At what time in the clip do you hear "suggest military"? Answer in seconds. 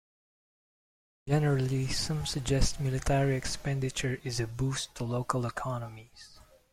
2.25-3.35